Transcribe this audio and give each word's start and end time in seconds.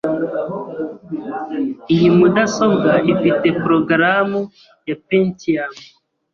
Iyi 1.93 2.09
mudasobwa 2.17 2.91
ifite 3.13 3.47
progaramu 3.63 4.41
ya 4.87 4.95
Pentium. 5.07 5.71